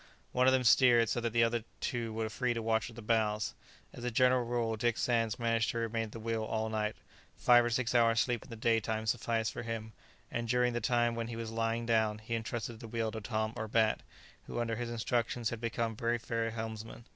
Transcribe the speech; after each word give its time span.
One 0.31 0.47
of 0.47 0.53
them 0.53 0.63
steered 0.63 1.09
so 1.09 1.21
that 1.21 1.31
the 1.31 1.43
other 1.43 1.63
two 1.79 2.11
were 2.11 2.27
free 2.27 2.55
to 2.55 2.61
watch 2.63 2.89
at 2.89 2.95
the 2.95 3.03
bows. 3.03 3.53
As 3.93 4.03
a 4.03 4.09
general 4.09 4.43
rule 4.43 4.75
Dick 4.75 4.97
Sands 4.97 5.37
managed 5.37 5.69
to 5.69 5.77
remain 5.77 6.05
at 6.05 6.11
the 6.11 6.19
wheel 6.19 6.43
all 6.43 6.69
night; 6.69 6.95
five 7.37 7.63
or 7.63 7.69
six 7.69 7.93
hours' 7.93 8.19
sleep 8.19 8.43
in 8.43 8.49
the 8.49 8.55
daytime 8.55 9.05
sufficed 9.05 9.51
for 9.53 9.61
him, 9.61 9.93
and 10.31 10.47
during 10.47 10.73
the 10.73 10.81
time 10.81 11.13
when 11.13 11.27
he 11.27 11.35
was 11.35 11.51
lying 11.51 11.85
down 11.85 12.17
he 12.17 12.33
entrusted 12.33 12.79
the 12.79 12.87
wheel 12.87 13.11
to 13.11 13.21
Tom 13.21 13.53
or 13.55 13.67
Bat, 13.67 14.01
who 14.47 14.59
under 14.59 14.75
his 14.75 14.89
instructions 14.89 15.51
had 15.51 15.61
become 15.61 15.95
very 15.95 16.17
fair 16.17 16.49
helmsmen. 16.49 17.05